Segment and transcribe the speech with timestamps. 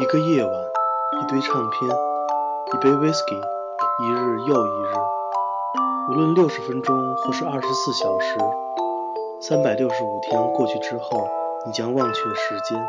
[0.00, 0.52] 一个夜晚，
[1.20, 1.90] 一堆唱片，
[2.72, 3.36] 一杯 whisky，
[3.98, 4.94] 一日又一日。
[6.08, 8.38] 无论六十分钟或是二十四小时，
[9.42, 11.28] 三百六十五天过去之后，
[11.66, 12.82] 你将忘却时间。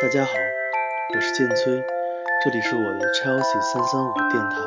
[0.00, 0.30] 大家好，
[1.16, 1.82] 我是剑崔，
[2.44, 4.60] 这里是我的 Chelsea 三三五电台。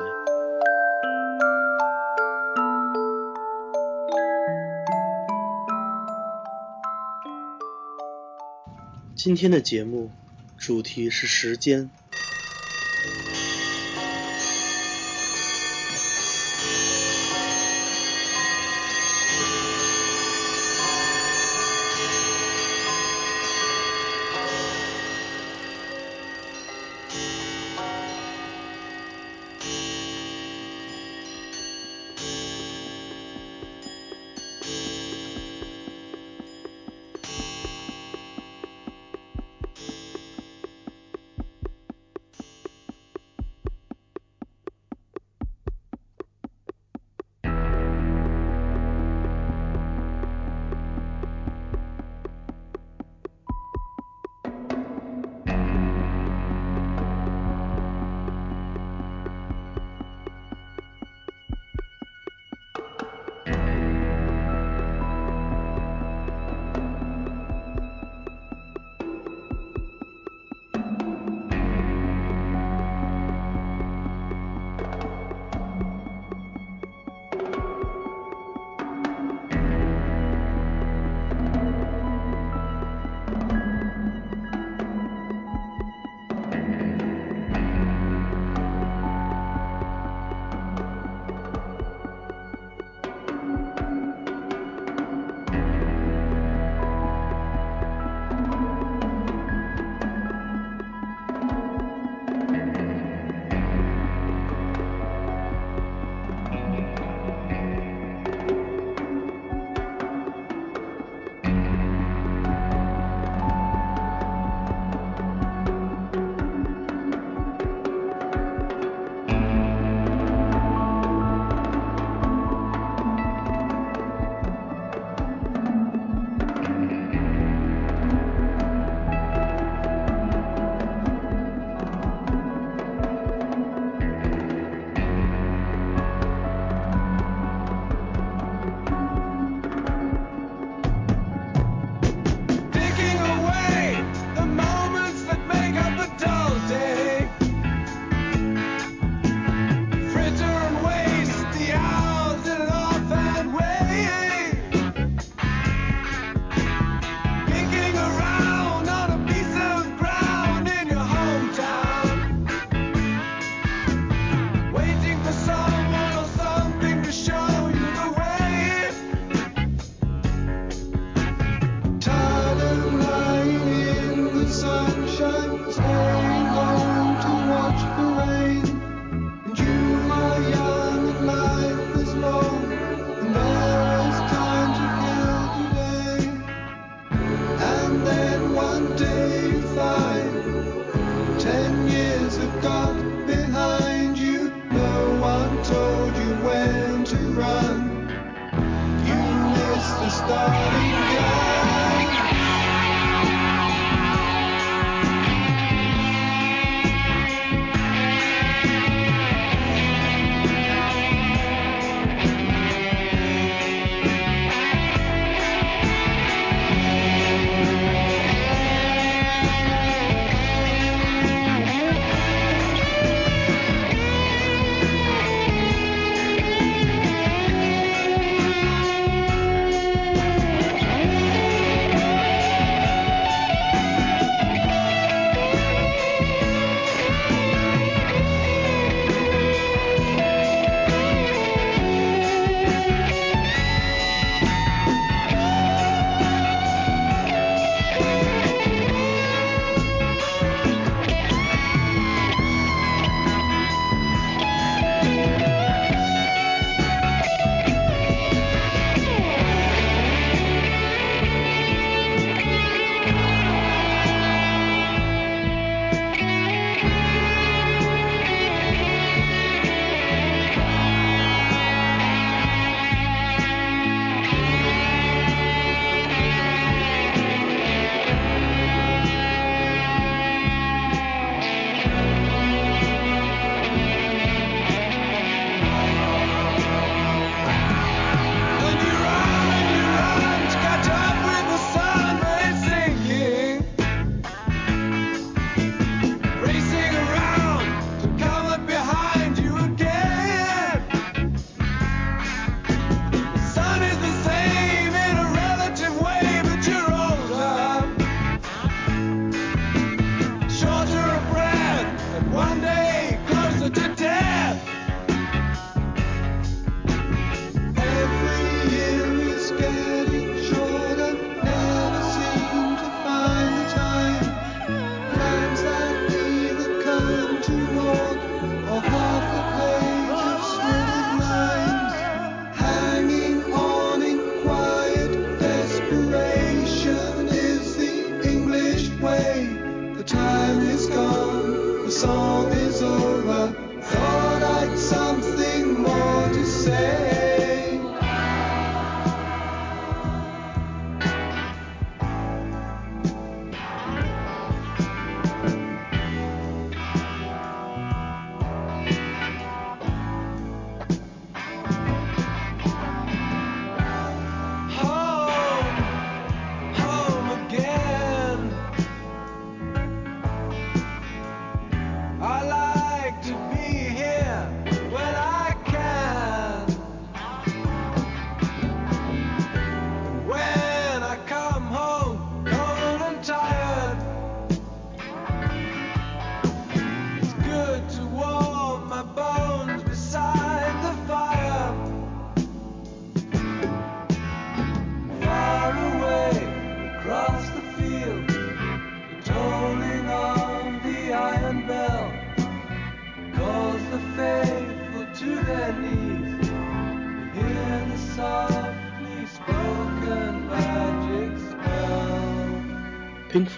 [9.16, 10.10] 今天的节目
[10.70, 11.90] 主题是时间。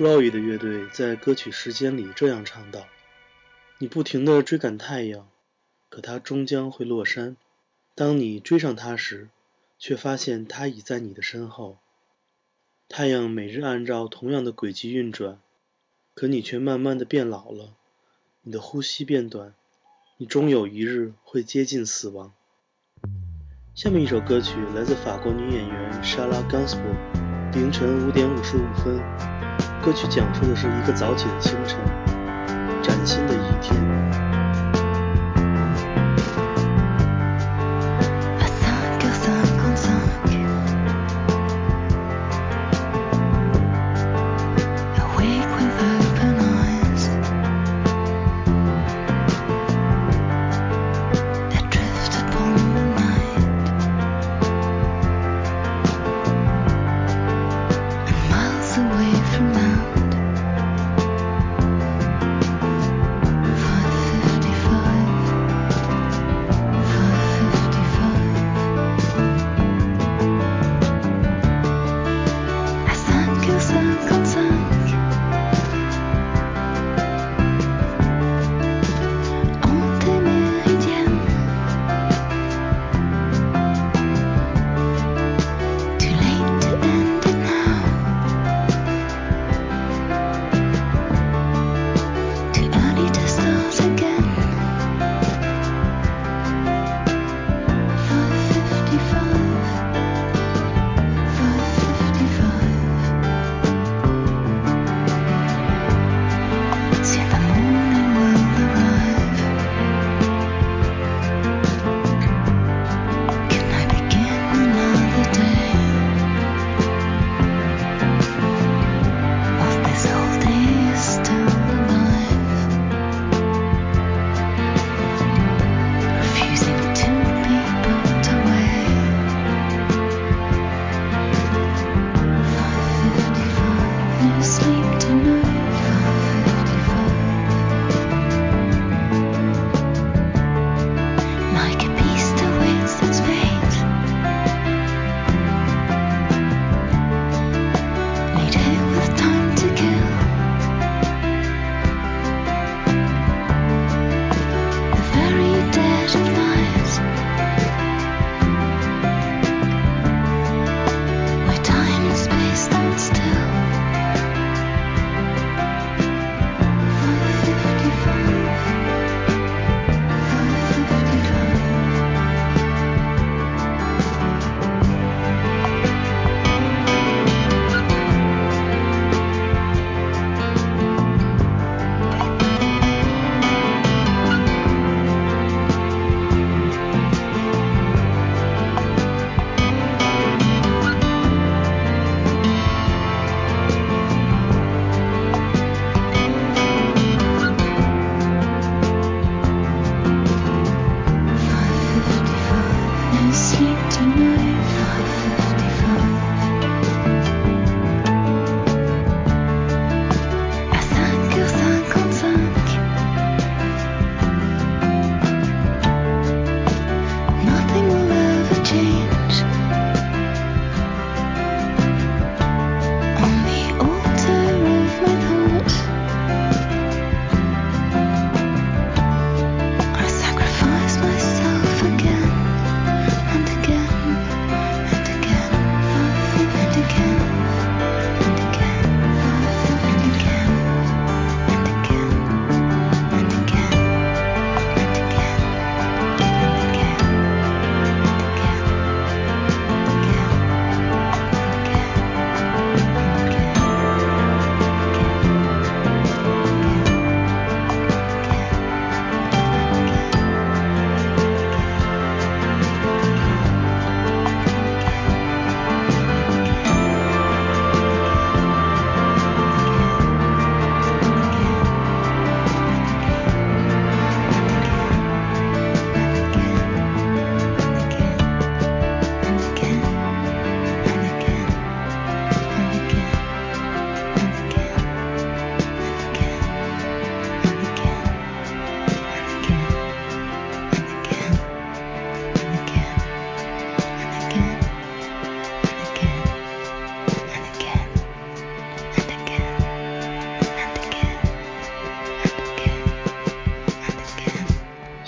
[0.01, 2.88] Floyd 的乐队在歌曲《时间》里这样唱道
[3.77, 5.30] ：“你不停地追赶太阳，
[5.89, 7.38] 可它终将会落山。
[7.94, 9.30] 当你追上它时，
[9.77, 11.77] 却发现它已在你的身后。
[12.89, 15.39] 太阳每日按照同样的轨迹运转，
[16.15, 17.75] 可你却慢慢地变老了，
[18.42, 19.54] 你的呼吸变短，
[20.18, 22.33] 你终有一日会接近死亡。”
[23.75, 29.41] 下面一首歌曲来自法国女演员 Charlotte Gainsbourg，凌晨五点五十五分。
[29.81, 31.80] 歌曲讲述的是一个早起的清晨，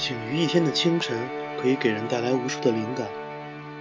[0.04, 1.18] 起于一天的清晨，
[1.62, 3.08] 可以给人带来无数的灵感。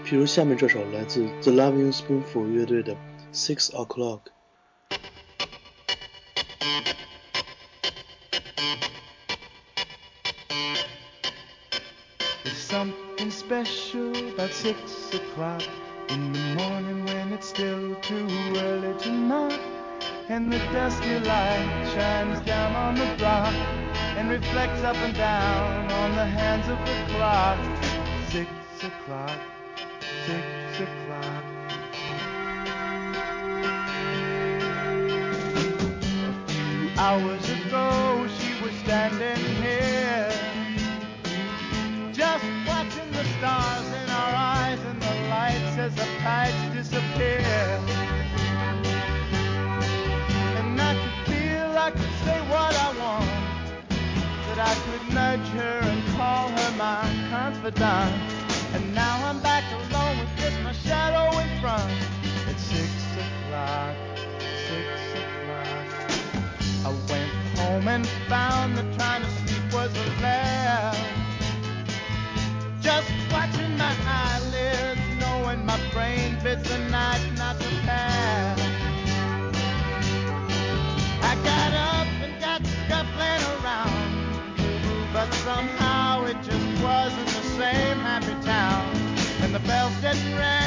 [0.07, 2.95] 譬如下面这首来自 The Lovin' Spoonful 乐队的
[3.35, 4.21] 《Six O'clock》。
[12.71, 14.77] something special about six
[15.13, 15.63] o'clock
[16.09, 19.59] in the morning when it's still too early to knock
[20.29, 23.82] and the dusty light shines down on the block
[24.17, 27.59] and reflects up and down on the hands of the clock.
[28.31, 28.51] Six
[28.83, 29.39] o'clock
[30.27, 31.45] six o'clock.
[36.29, 40.31] A few hours ago she was standing here
[42.13, 47.52] just watching the stars in our eyes and the lights as the kites disappear
[57.63, 58.42] confidant and
[90.05, 90.62] and the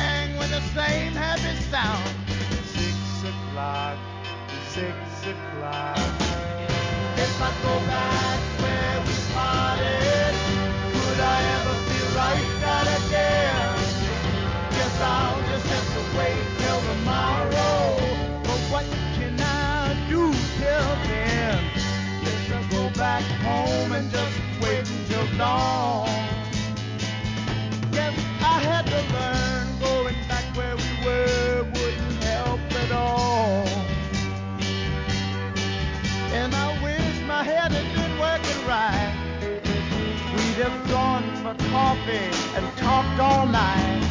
[42.06, 44.02] coffee and talked all night.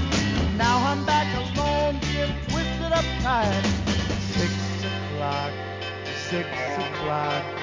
[0.56, 3.62] Now I'm back alone being twisted up tight
[4.34, 4.52] six
[4.84, 5.52] o'clock
[6.28, 6.48] six
[6.78, 7.53] o'clock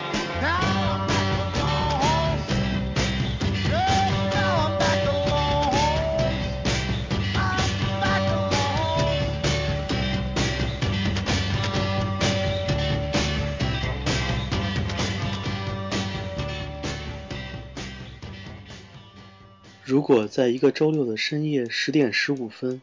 [19.91, 22.81] 如果在一个周六的深夜十点十五分，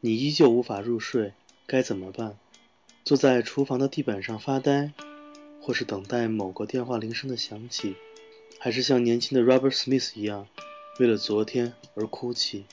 [0.00, 1.34] 你依旧无法入睡，
[1.66, 2.38] 该怎么办？
[3.04, 4.90] 坐在厨房的地板上发呆，
[5.60, 7.94] 或是等待某个电话铃声的响起，
[8.58, 10.48] 还是像年轻的 Robert Smith 一样，
[10.98, 12.64] 为了昨天而哭泣？”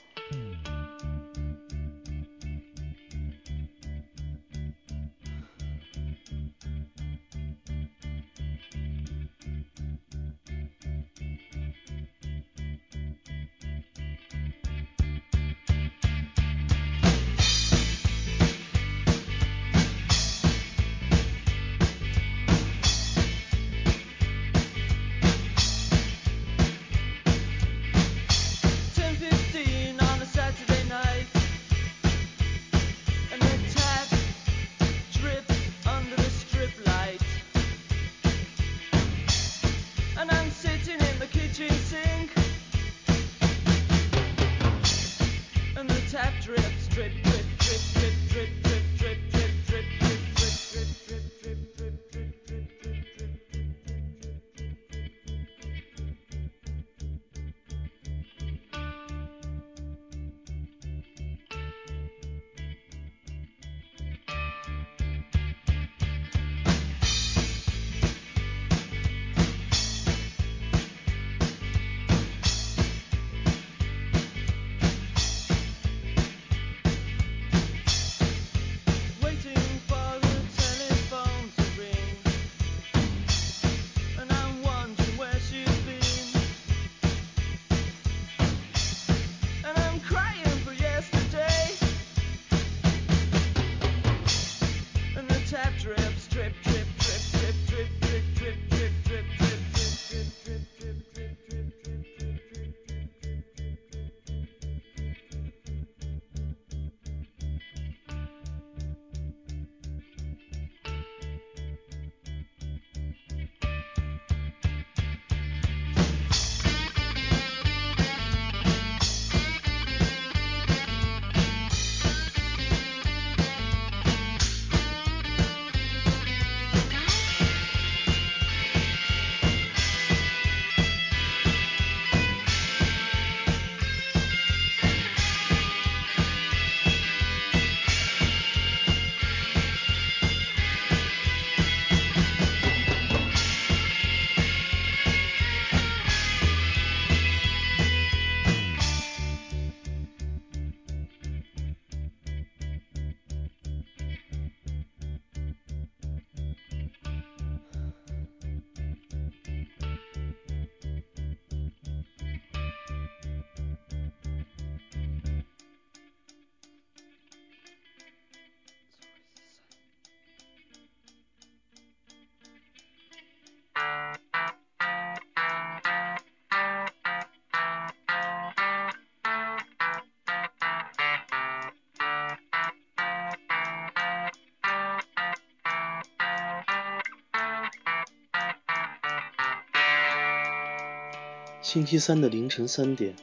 [191.63, 193.13] 星期三的凌晨三点，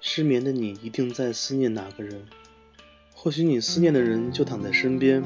[0.00, 2.22] 失眠的你一定在思念哪个人？
[3.14, 5.22] 或许你思念的人就躺在身边，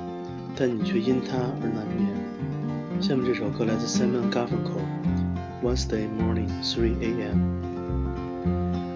[0.56, 3.00] 但你却因他而难眠。
[3.00, 7.38] 下面这首歌来自 Simon Garfunkel，Wednesday Morning 3 A.M.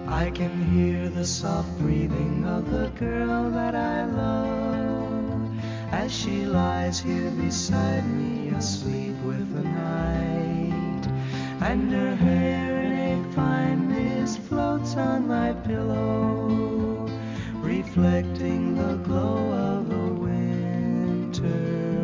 [0.09, 5.47] I can hear the soft breathing of the girl that I love
[5.93, 11.07] as she lies here beside me, asleep with the night,
[11.61, 12.72] and her hair
[13.33, 17.07] in a fine mist floats on my pillow,
[17.61, 21.45] reflecting the glow of a winter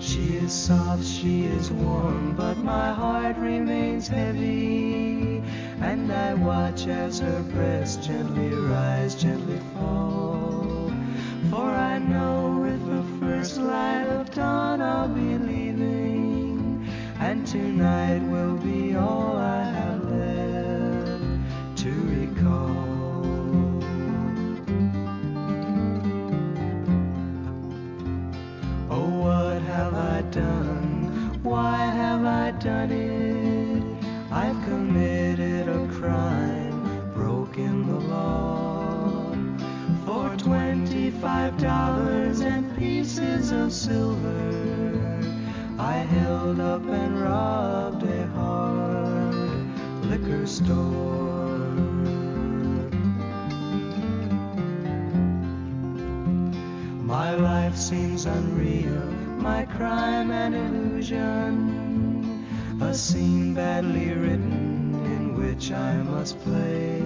[0.00, 5.42] She is soft, she is warm, but my heart remains heavy,
[5.80, 7.95] and I watch as her breast
[62.95, 67.01] scene badly written in which I must play.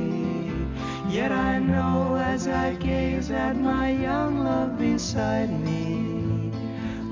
[1.10, 6.52] Yet I know as I gaze at my young love beside me,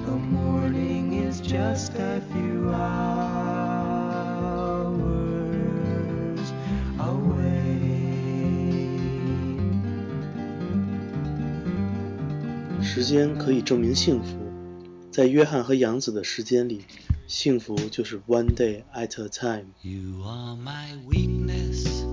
[0.05, 3.23] the morning is just a few hours
[6.99, 7.53] away.
[12.81, 14.46] 时间可以证明幸福，
[15.18, 16.84] 在约翰和洋子的时间里，
[17.26, 19.64] 幸福就是 one day at a time。
[19.82, 22.04] You are my weakness,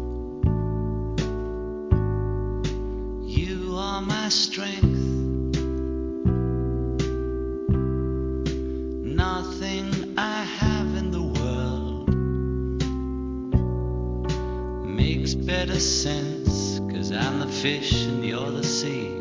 [3.28, 4.89] you are my strength.
[9.04, 12.10] Nothing I have in the world
[14.84, 19.12] makes better sense, cause I'm the fish and you're the sea.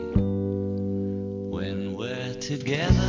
[1.51, 3.04] When we're together.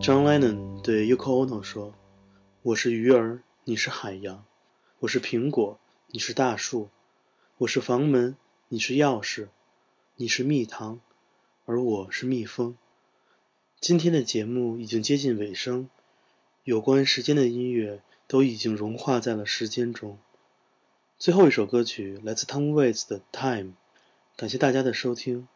[0.00, 1.94] John Lennon 对 Yoko Ono 说
[2.64, 4.44] ：“我是鱼儿，你是海洋；
[5.00, 6.88] 我是苹果，你是大树；
[7.58, 8.34] 我是房门，
[8.68, 9.48] 你是钥匙；
[10.16, 11.00] 你是蜜糖，
[11.66, 12.78] 而我是蜜蜂。”
[13.78, 15.90] 今天的节目已经接近尾声，
[16.64, 20.18] 有关时间的音乐都已经融化在了时间中。
[21.18, 23.72] 最后一首歌曲来自 Tom Waits 的《Time》，
[24.38, 25.46] 感谢大家的收听，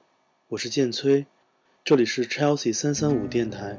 [0.48, 1.24] 我是剑崔，
[1.83, 3.78] 这里是 Chelsea 三三五电台，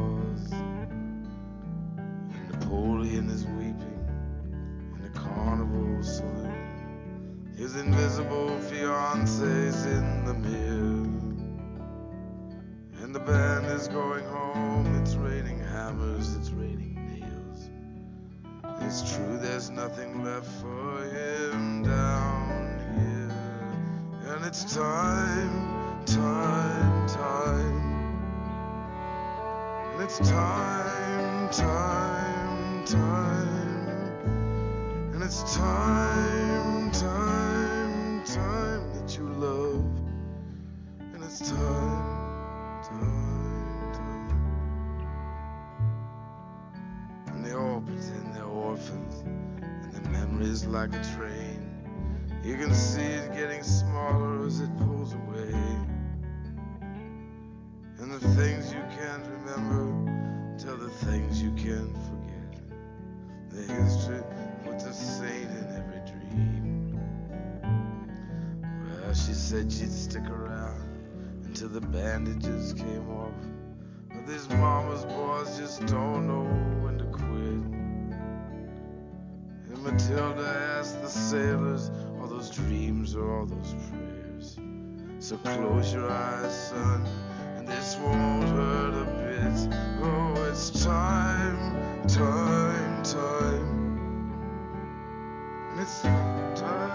[50.65, 51.71] like a train.
[52.43, 55.53] You can see it getting smaller as it pulls away.
[57.99, 62.61] And the things you can't remember tell the things you can't forget.
[63.49, 64.21] The history
[64.65, 66.99] puts a saint in every dream.
[68.63, 70.81] Well, she said she'd stick around
[71.45, 73.33] until the bandages came off.
[74.09, 76.43] But these mama's boys just don't know
[76.83, 77.80] when to quit.
[80.11, 84.57] And Matilda asked the sailors, all those dreams or all those prayers.
[85.19, 87.07] So close your eyes, son,
[87.55, 89.73] and this won't hurt a bit.
[90.03, 94.01] Oh, it's time, time, time.
[95.71, 96.90] And it's time.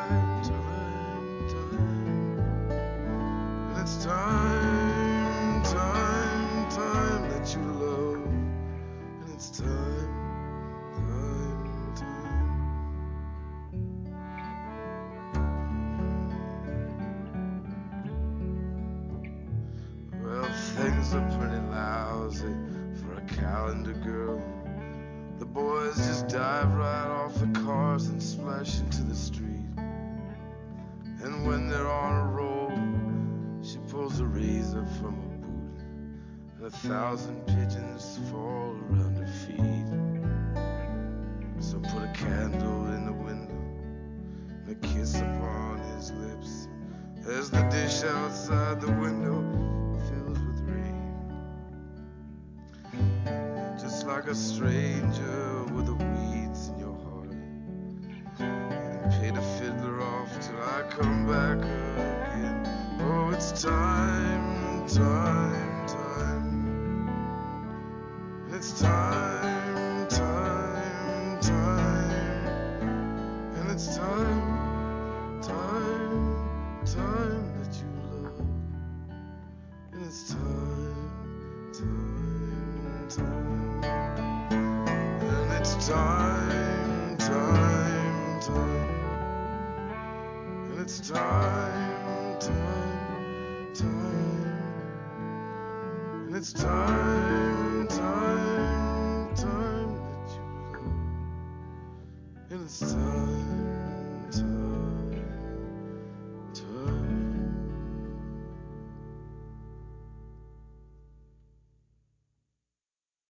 [60.97, 62.67] Come back again.
[63.01, 65.66] Oh, it's time, time.